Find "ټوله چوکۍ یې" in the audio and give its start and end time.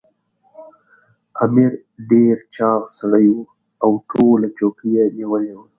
4.09-5.05